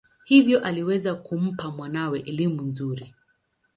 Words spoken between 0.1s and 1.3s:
Hivyo aliweza